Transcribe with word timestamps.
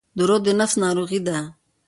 •دروغ 0.17 0.39
د 0.45 0.47
نفس 0.59 0.75
ناروغي 0.83 1.19
ده. 1.27 1.37